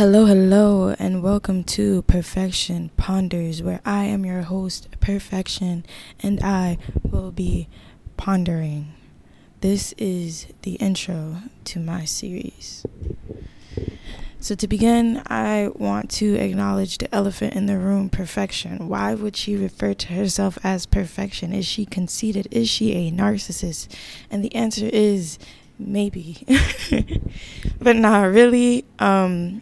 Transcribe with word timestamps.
Hello, 0.00 0.24
hello, 0.24 0.94
and 0.98 1.22
welcome 1.22 1.62
to 1.62 2.00
Perrfection 2.04 2.88
Ponders, 2.96 3.62
where 3.62 3.82
I 3.84 4.04
am 4.04 4.24
your 4.24 4.40
host, 4.40 4.88
Perfection, 4.98 5.84
and 6.22 6.42
I 6.42 6.78
will 7.02 7.30
be 7.30 7.68
pondering. 8.16 8.94
This 9.60 9.92
is 9.98 10.46
the 10.62 10.76
intro 10.76 11.42
to 11.64 11.80
my 11.80 12.06
series. 12.06 12.86
So, 14.40 14.54
to 14.54 14.66
begin, 14.66 15.20
I 15.26 15.68
want 15.74 16.10
to 16.12 16.34
acknowledge 16.36 16.96
the 16.96 17.14
elephant 17.14 17.52
in 17.52 17.66
the 17.66 17.76
room 17.76 18.08
perfection. 18.08 18.88
Why 18.88 19.12
would 19.12 19.36
she 19.36 19.54
refer 19.54 19.92
to 19.92 20.14
herself 20.14 20.58
as 20.64 20.86
perfection? 20.86 21.52
Is 21.52 21.66
she 21.66 21.84
conceited? 21.84 22.48
Is 22.50 22.70
she 22.70 22.94
a 22.94 23.12
narcissist? 23.12 23.94
And 24.30 24.42
the 24.42 24.54
answer 24.54 24.86
is 24.86 25.38
maybe, 25.78 26.46
but 27.78 27.96
not 27.96 28.22
really. 28.32 28.86
Um, 28.98 29.60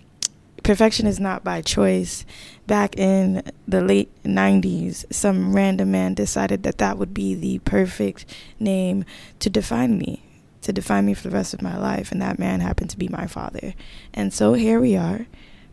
perfection 0.69 1.07
is 1.07 1.19
not 1.19 1.43
by 1.43 1.63
choice. 1.63 2.27
Back 2.67 2.99
in 2.99 3.43
the 3.67 3.81
late 3.81 4.11
90s, 4.23 5.11
some 5.11 5.57
random 5.57 5.93
man 5.93 6.13
decided 6.13 6.63
that 6.65 6.77
that 6.77 6.99
would 6.99 7.15
be 7.15 7.35
the 7.35 7.61
perfect 7.61 8.27
name 8.61 9.07
to 9.39 9.49
define 9.49 9.97
me, 9.97 10.23
to 10.61 10.71
define 10.71 11.07
me 11.07 11.15
for 11.15 11.27
the 11.27 11.35
rest 11.35 11.55
of 11.55 11.63
my 11.63 11.79
life. 11.79 12.13
And 12.13 12.21
that 12.21 12.39
man 12.39 12.61
happened 12.61 12.91
to 12.91 12.99
be 12.99 13.09
my 13.09 13.27
father. 13.27 13.73
And 14.13 14.31
so 14.31 14.53
here 14.53 14.79
we 14.79 14.95
are, 14.95 15.27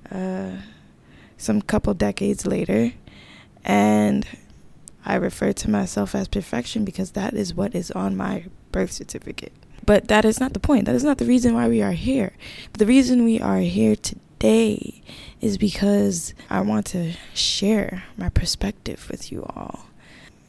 uh, 0.10 0.52
some 1.36 1.62
couple 1.62 1.94
decades 1.94 2.46
later. 2.46 2.94
And 3.66 4.26
I 5.06 5.16
refer 5.16 5.52
to 5.52 5.70
myself 5.70 6.16
as 6.16 6.30
perfection 6.30 6.86
because 6.86 7.12
that 7.12 7.34
is 7.34 7.54
what 7.54 7.76
is 7.76 7.92
on 7.92 8.16
my 8.16 8.46
birth 8.72 8.94
certificate. 8.94 9.52
But 9.86 10.08
that 10.08 10.24
is 10.24 10.40
not 10.40 10.54
the 10.54 10.62
point. 10.62 10.86
That 10.86 10.96
is 10.96 11.04
not 11.04 11.18
the 11.18 11.26
reason 11.26 11.54
why 11.54 11.68
we 11.68 11.82
are 11.82 11.92
here. 11.92 12.32
The 12.72 12.86
reason 12.86 13.26
we 13.26 13.42
are 13.42 13.60
here 13.60 13.98
today 13.98 14.22
today 14.46 15.02
is 15.42 15.58
because 15.58 16.36
I 16.52 16.62
want 16.62 16.86
to 16.88 17.14
share 17.34 18.04
my 18.16 18.30
perspective 18.30 19.08
with 19.10 19.32
you 19.32 19.44
all 19.44 19.88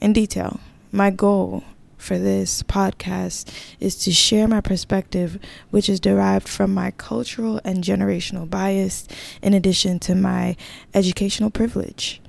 in 0.03 0.12
detail. 0.12 0.61
My 0.92 1.08
goal 1.08 1.64
for 1.97 2.19
this 2.19 2.62
podcast 2.62 3.50
is 3.80 3.97
to 4.05 4.12
share 4.12 4.47
my 4.47 4.61
perspective, 4.61 5.38
which 5.70 5.88
is 5.88 5.98
derived 5.98 6.47
from 6.47 6.75
my 6.75 6.91
cultural 6.98 7.58
and 7.64 7.83
generational 7.83 8.48
bias, 8.48 9.08
in 9.41 9.55
addition 9.55 9.98
to 10.00 10.14
my 10.14 10.56
educational 10.92 11.48
privilege. 11.48 12.20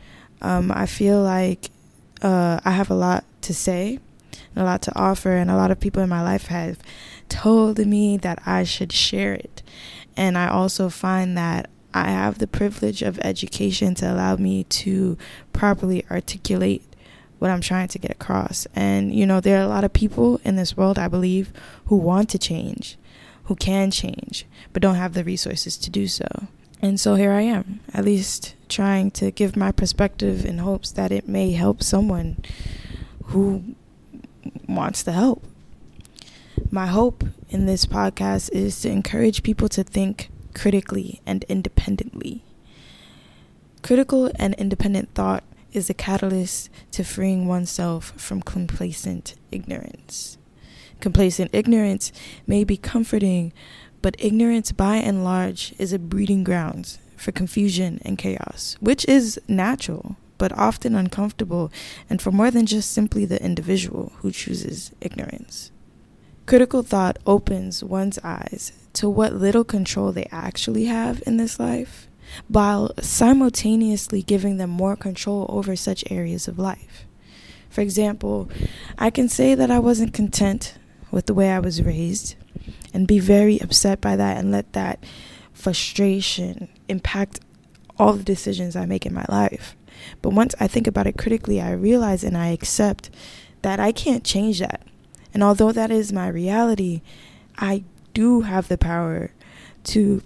Um, 0.42 0.72
I 0.72 0.86
feel 0.86 1.22
like 1.22 1.70
uh, 2.22 2.62
I 2.64 2.72
have 2.72 2.90
a 2.90 2.96
lot 2.96 3.26
to 3.42 3.54
say, 3.54 4.00
a 4.58 4.63
lot 4.63 4.81
to 4.83 5.00
offer, 5.00 5.31
and 5.31 5.50
a 5.50 5.55
lot 5.55 5.72
of 5.72 5.80
people 5.80 6.02
in 6.02 6.09
my 6.09 6.22
life 6.22 6.47
have 6.47 6.80
told 7.30 7.77
me 7.80 8.17
that 8.17 8.41
I 8.45 8.63
should 8.63 8.91
share 8.91 9.33
it. 9.33 9.63
And 10.16 10.38
I 10.38 10.47
also 10.47 10.89
find 10.89 11.38
that 11.38 11.69
I 11.94 12.09
have 12.09 12.38
the 12.38 12.47
privilege 12.47 13.02
of 13.02 13.19
education 13.19 13.95
to 13.95 14.11
allow 14.11 14.35
me 14.35 14.63
to 14.66 15.17
properly 15.53 16.05
articulate 16.11 16.83
what 17.39 17.52
I'm 17.52 17.61
trying 17.61 17.88
to 17.89 18.00
get 18.00 18.11
across. 18.11 18.67
And, 18.75 19.13
you 19.13 19.25
know, 19.25 19.39
there 19.39 19.59
are 19.59 19.63
a 19.63 19.67
lot 19.67 19.83
of 19.83 19.94
people 19.94 20.41
in 20.44 20.55
this 20.55 20.75
world, 20.75 20.97
I 20.97 21.08
believe, 21.08 21.53
who 21.85 21.95
want 21.95 22.30
to 22.31 22.39
change, 22.39 22.97
who 23.45 23.55
can 23.55 23.91
change, 23.91 24.45
but 24.73 24.81
don't 24.81 24.95
have 24.95 25.13
the 25.13 25.23
resources 25.23 25.78
to 25.78 25.89
do 25.89 26.08
so. 26.08 26.28
And 26.81 27.00
so 27.00 27.16
here 27.16 27.31
I 27.31 27.41
am, 27.41 27.80
at 27.94 28.05
least 28.05 28.55
trying 28.69 29.11
to 29.11 29.31
give 29.31 29.55
my 29.55 29.72
perspective 29.72 30.45
in 30.45 30.59
hopes 30.59 30.91
that 30.91 31.11
it 31.11 31.28
may 31.28 31.52
help 31.52 31.81
someone 31.81 32.38
who 33.25 33.75
wants 34.68 35.04
to 35.04 35.12
help. 35.12 35.46
My 36.70 36.88
hope 36.88 37.23
in 37.50 37.66
this 37.66 37.86
podcast 37.86 38.52
is 38.52 38.80
to 38.82 38.90
encourage 38.90 39.44
people 39.44 39.70
to 39.70 39.84
think 39.84 40.30
critically 40.54 41.22
and 41.26 41.44
independently. 41.46 42.44
Critical 43.84 44.32
and 44.36 44.54
independent 44.56 45.14
thought 45.14 45.44
is 45.72 45.90
a 45.90 45.94
catalyst 45.94 46.70
to 46.92 47.04
freeing 47.04 47.48
oneself 47.48 48.14
from 48.18 48.42
complacent 48.42 49.36
ignorance. 49.52 50.38
Complacent 51.00 51.52
ignorance 51.53 52.12
may 52.47 52.64
be 52.64 52.75
comforting, 52.75 53.53
but 54.02 54.16
ignorance 54.18 54.72
by 54.72 54.97
and 54.97 55.24
large 55.24 55.74
is 55.78 55.94
a 55.94 56.00
breeding 56.00 56.44
ground 56.44 56.97
for 57.16 57.31
confusion 57.31 58.02
and 58.03 58.18
chaos, 58.18 58.75
which 58.80 59.06
is 59.06 59.40
natural 59.47 60.16
but 60.38 60.52
often 60.58 60.96
uncomfortable 60.96 61.72
and 62.09 62.22
for 62.22 62.31
more 62.31 62.52
than 62.52 62.66
just 62.66 62.92
simply 62.92 63.25
the 63.25 63.44
individual 63.44 64.14
who 64.18 64.31
chooses 64.31 64.92
ignorance. 65.02 65.72
Critical 66.46 66.81
thought 66.81 67.20
opens 67.25 67.84
one's 67.84 68.20
eyes 68.24 68.72
to 68.94 69.09
what 69.09 69.34
little 69.34 69.64
control 69.64 70.12
they 70.12 70.28
actually 70.31 70.86
have 70.86 71.22
in 71.28 71.38
this 71.38 71.59
life, 71.59 72.08
while 72.47 72.92
simultaneously 73.02 74.22
giving 74.22 74.58
them 74.58 74.70
more 74.70 74.96
control 74.96 75.46
over 75.50 75.76
such 75.76 76.09
areas 76.09 76.47
of 76.47 76.58
life. 76.58 77.06
For 77.70 77.81
example, 77.81 78.50
I 78.97 79.09
can 79.09 79.30
say 79.30 79.56
that 79.56 79.70
I 79.70 79.80
wasn't 79.80 80.14
content 80.14 80.76
with 81.12 81.26
the 81.26 81.34
way 81.34 81.52
I 81.52 81.59
was 81.59 81.84
raised 81.84 82.36
and 82.94 83.08
be 83.08 83.20
very 83.20 83.59
upset 83.62 84.02
by 84.02 84.16
that 84.16 84.38
and 84.38 84.52
let 84.52 84.74
that 84.74 85.03
frustration 85.53 86.70
impact 86.88 87.40
all 88.00 88.14
the 88.14 88.24
decisions 88.24 88.76
I 88.76 88.86
make 88.86 89.06
in 89.06 89.14
my 89.14 89.26
life. 89.30 89.76
But 90.22 90.34
once 90.34 90.56
I 90.59 90.68
think 90.68 90.88
about 90.88 91.08
it 91.08 91.18
critically, 91.18 91.62
I 91.62 91.72
realize 91.72 92.24
and 92.24 92.38
I 92.38 92.47
accept 92.47 93.09
that 93.62 93.80
I 93.80 93.91
can't 93.91 94.24
change 94.24 94.59
that. 94.59 94.81
And 95.34 95.44
although 95.44 95.72
that 95.72 95.91
is 95.91 96.13
my 96.13 96.28
reality, 96.28 97.02
I 97.58 97.84
do 98.13 98.41
have 98.41 98.68
the 98.68 98.78
power 98.78 99.31
to 99.85 100.22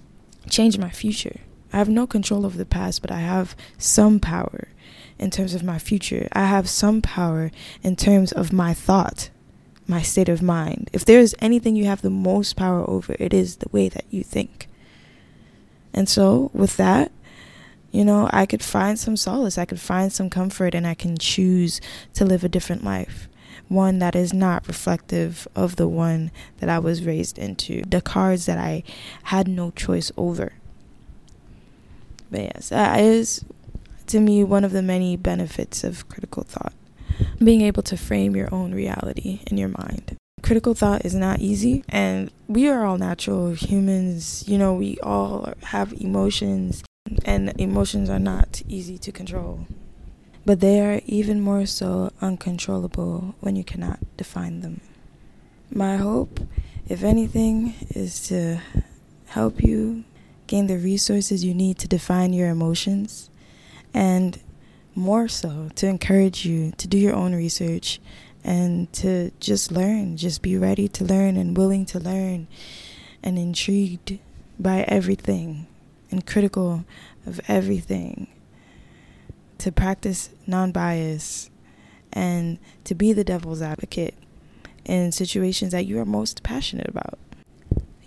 change 0.49 0.77
my 0.77 0.89
future. 0.89 1.41
I 1.73 1.77
have 1.77 1.89
no 1.89 2.05
control 2.05 2.45
over 2.45 2.57
the 2.57 2.65
past, 2.65 3.01
but 3.01 3.11
I 3.11 3.19
have 3.19 3.55
some 3.77 4.19
power 4.19 4.67
in 5.17 5.29
terms 5.29 5.53
of 5.53 5.63
my 5.63 5.77
future. 5.77 6.27
I 6.33 6.45
have 6.45 6.69
some 6.69 7.01
power 7.01 7.51
in 7.83 7.95
terms 7.95 8.31
of 8.31 8.51
my 8.51 8.73
thought, 8.73 9.29
my 9.87 10.01
state 10.01 10.29
of 10.29 10.41
mind. 10.41 10.89
If 10.91 11.05
there 11.05 11.19
is 11.19 11.35
anything 11.39 11.75
you 11.75 11.85
have 11.85 12.01
the 12.01 12.09
most 12.09 12.55
power 12.55 12.89
over, 12.89 13.15
it 13.19 13.33
is 13.33 13.57
the 13.57 13.69
way 13.71 13.87
that 13.87 14.05
you 14.09 14.23
think. 14.23 14.67
And 15.93 16.09
so, 16.09 16.49
with 16.53 16.77
that, 16.77 17.11
you 17.91 18.05
know, 18.05 18.29
I 18.31 18.45
could 18.45 18.63
find 18.63 18.97
some 18.97 19.17
solace, 19.17 19.57
I 19.57 19.65
could 19.65 19.79
find 19.79 20.11
some 20.11 20.29
comfort, 20.29 20.73
and 20.73 20.87
I 20.87 20.93
can 20.93 21.17
choose 21.17 21.81
to 22.13 22.25
live 22.25 22.43
a 22.43 22.49
different 22.49 22.83
life 22.83 23.27
one 23.71 23.99
that 23.99 24.15
is 24.15 24.33
not 24.33 24.67
reflective 24.67 25.47
of 25.55 25.77
the 25.77 25.87
one 25.87 26.29
that 26.59 26.67
I 26.67 26.77
was 26.77 27.05
raised 27.05 27.37
into, 27.37 27.81
the 27.83 28.01
cards 28.01 28.45
that 28.45 28.57
I 28.57 28.83
had 29.23 29.47
no 29.47 29.71
choice 29.71 30.11
over. 30.17 30.51
But 32.29 32.41
yes, 32.41 32.71
uh, 32.71 32.75
that 32.75 32.99
is 32.99 33.45
to 34.07 34.19
me 34.19 34.43
one 34.43 34.65
of 34.65 34.73
the 34.73 34.81
many 34.81 35.15
benefits 35.15 35.85
of 35.85 36.07
critical 36.09 36.43
thought 36.43 36.73
being 37.43 37.61
able 37.61 37.83
to 37.83 37.97
frame 37.97 38.35
your 38.35 38.53
own 38.53 38.73
reality 38.73 39.41
in 39.47 39.57
your 39.57 39.69
mind. 39.69 40.17
Critical 40.41 40.73
thought 40.73 41.05
is 41.05 41.13
not 41.13 41.39
easy, 41.39 41.83
and 41.87 42.31
we 42.47 42.67
are 42.67 42.85
all 42.85 42.97
natural 42.97 43.51
humans. 43.51 44.43
You 44.47 44.57
know, 44.57 44.73
we 44.73 44.97
all 45.01 45.53
have 45.63 45.93
emotions, 45.93 46.83
and 47.25 47.53
emotions 47.59 48.09
are 48.09 48.19
not 48.19 48.61
easy 48.67 48.97
to 48.99 49.11
control. 49.11 49.67
But 50.45 50.59
they 50.59 50.81
are 50.81 51.01
even 51.05 51.41
more 51.41 51.65
so 51.65 52.11
uncontrollable 52.21 53.35
when 53.39 53.55
you 53.55 53.63
cannot 53.63 53.99
define 54.17 54.61
them. 54.61 54.81
My 55.69 55.97
hope, 55.97 56.39
if 56.87 57.03
anything, 57.03 57.75
is 57.89 58.27
to 58.27 58.61
help 59.27 59.63
you 59.63 60.03
gain 60.47 60.67
the 60.67 60.77
resources 60.77 61.45
you 61.45 61.53
need 61.53 61.77
to 61.79 61.87
define 61.87 62.33
your 62.33 62.49
emotions, 62.49 63.29
and 63.93 64.39
more 64.95 65.27
so 65.27 65.69
to 65.75 65.87
encourage 65.87 66.45
you 66.45 66.71
to 66.77 66.87
do 66.87 66.97
your 66.97 67.15
own 67.15 67.33
research 67.33 68.01
and 68.43 68.91
to 68.91 69.31
just 69.39 69.71
learn, 69.71 70.17
just 70.17 70.41
be 70.41 70.57
ready 70.57 70.87
to 70.87 71.05
learn 71.05 71.37
and 71.37 71.55
willing 71.55 71.85
to 71.85 71.99
learn 71.99 72.47
and 73.23 73.37
intrigued 73.37 74.17
by 74.59 74.81
everything 74.87 75.67
and 76.11 76.25
critical 76.25 76.85
of 77.25 77.39
everything 77.47 78.27
to 79.57 79.71
practice 79.71 80.29
non 80.45 80.71
bias 80.71 81.49
and 82.11 82.57
to 82.83 82.93
be 82.93 83.13
the 83.13 83.23
devil's 83.23 83.61
advocate 83.61 84.15
in 84.85 85.11
situations 85.11 85.71
that 85.71 85.85
you 85.85 85.99
are 85.99 86.05
most 86.05 86.43
passionate 86.43 86.87
about. 86.87 87.17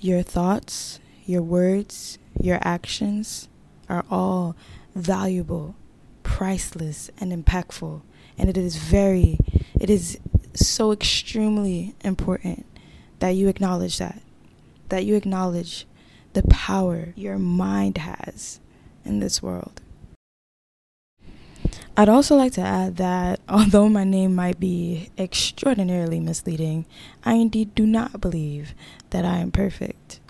Your 0.01 0.23
thoughts, 0.23 1.01
your 1.25 1.43
words, 1.43 2.19
your 2.41 2.59
actions 2.63 3.49
are 3.89 4.05
all 4.11 4.57
valuable, 4.95 5.77
priceless, 6.23 7.11
and 7.21 7.33
impactful. 7.33 8.03
And 8.37 8.51
it 8.51 8.57
is 8.57 8.77
very, 8.77 9.39
it 9.81 9.89
is 9.89 10.19
so 10.55 10.93
extremely 10.93 11.95
important 12.03 12.67
that 13.21 13.31
you 13.31 13.49
acknowledge 13.49 13.99
that, 13.99 14.21
that 14.89 15.05
you 15.05 15.15
acknowledge 15.15 15.87
the 16.35 16.43
power 16.45 17.13
your 17.17 17.39
mind 17.39 17.99
has 17.99 18.61
in 19.05 19.21
this 19.21 19.43
world. 19.43 19.81
I'd 21.97 22.09
also 22.09 22.35
like 22.35 22.53
to 22.55 22.61
add 22.61 22.97
that 22.97 23.41
although 23.49 23.89
my 23.89 24.05
name 24.05 24.35
might 24.35 24.61
be 24.61 25.11
extraordinarily 25.17 26.21
misleading, 26.21 26.87
I 27.25 27.35
indeed 27.35 27.75
do 27.75 27.87
not 27.87 28.21
believe 28.21 28.75
that 29.11 29.25
I 29.25 29.39
am 29.39 29.51
perfect. 29.51 30.21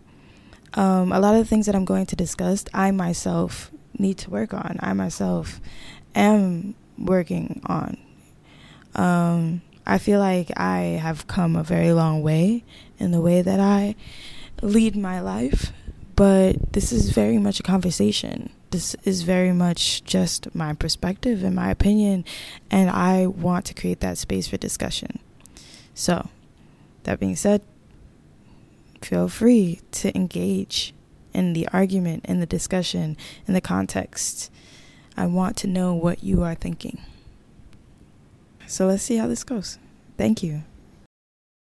Um, 0.74 1.12
a 1.12 1.20
lot 1.20 1.34
of 1.34 1.40
the 1.40 1.48
things 1.48 1.66
that 1.66 1.74
I'm 1.74 1.84
going 1.84 2.06
to 2.06 2.16
discuss, 2.16 2.64
I 2.74 2.90
myself 2.90 3.70
need 3.98 4.18
to 4.18 4.30
work 4.30 4.52
on. 4.52 4.76
I 4.80 4.92
myself 4.92 5.60
am 6.14 6.74
working 6.98 7.62
on. 7.66 7.96
Um, 8.94 9.62
I 9.86 9.98
feel 9.98 10.18
like 10.18 10.50
I 10.56 10.98
have 11.00 11.26
come 11.26 11.56
a 11.56 11.62
very 11.62 11.92
long 11.92 12.22
way 12.22 12.64
in 12.98 13.10
the 13.10 13.20
way 13.20 13.42
that 13.42 13.60
I 13.60 13.94
lead 14.62 14.96
my 14.96 15.20
life, 15.20 15.72
but 16.14 16.72
this 16.72 16.92
is 16.92 17.10
very 17.10 17.38
much 17.38 17.60
a 17.60 17.62
conversation. 17.62 18.50
This 18.70 18.94
is 19.04 19.22
very 19.22 19.52
much 19.52 20.04
just 20.04 20.54
my 20.54 20.74
perspective 20.74 21.42
and 21.42 21.54
my 21.54 21.70
opinion, 21.70 22.24
and 22.70 22.90
I 22.90 23.26
want 23.26 23.66
to 23.66 23.74
create 23.74 24.00
that 24.00 24.18
space 24.18 24.48
for 24.48 24.56
discussion. 24.56 25.18
So, 25.94 26.28
that 27.04 27.20
being 27.20 27.36
said, 27.36 27.62
feel 29.00 29.28
free 29.28 29.80
to 29.92 30.16
engage 30.16 30.94
in 31.32 31.52
the 31.52 31.68
argument, 31.72 32.24
in 32.26 32.40
the 32.40 32.46
discussion, 32.46 33.16
in 33.46 33.54
the 33.54 33.60
context. 33.60 34.50
I 35.16 35.26
want 35.26 35.56
to 35.58 35.66
know 35.66 35.94
what 35.94 36.24
you 36.24 36.42
are 36.42 36.54
thinking. 36.54 37.00
So 38.66 38.86
let's 38.86 39.02
see 39.02 39.16
how 39.16 39.26
this 39.26 39.44
goes. 39.44 39.78
Thank 40.16 40.42
you. 40.42 40.62